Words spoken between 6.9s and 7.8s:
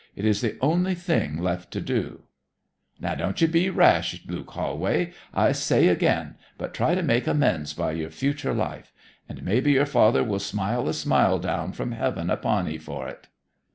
to make amends